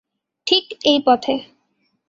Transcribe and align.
ঠিক 0.47 0.65
এই 0.83 0.99
পথে। 1.05 1.33